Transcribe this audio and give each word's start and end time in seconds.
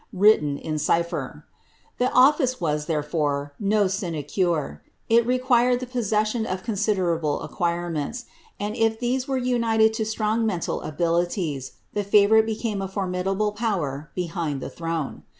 written 0.11 0.57
in 0.57 0.79
cipher. 0.79 1.45
This 1.99 2.09
office 2.11 2.59
was, 2.59 2.87
therefore, 2.87 3.53
no 3.59 3.85
sinecure; 3.85 4.81
it 5.09 5.27
required 5.27 5.79
the 5.79 5.85
posse 5.85 6.15
aion 6.15 6.45
of 6.51 6.63
considerable 6.63 7.39
acquirements, 7.43 8.25
and 8.59 8.75
if 8.75 8.99
these 8.99 9.27
were 9.27 9.37
united 9.37 9.91
io 9.99 10.03
sinuig 10.05 10.43
mental 10.43 10.81
abilities, 10.81 11.73
tho 11.93 12.01
favourite 12.01 12.47
became 12.47 12.81
a 12.81 12.87
formidable 12.87 13.51
power 13.51 14.09
behind 14.15 14.61
die 14.61 14.69
throne. 14.69 15.21